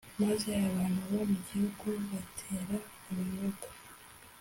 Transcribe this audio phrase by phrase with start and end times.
[0.21, 2.77] maze abantu bo mu gihugu batera
[3.09, 3.67] abayuda